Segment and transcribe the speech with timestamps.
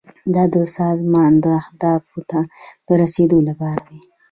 [0.33, 2.39] دا د سازمان اهدافو ته
[2.87, 3.99] د رسیدو لپاره دی.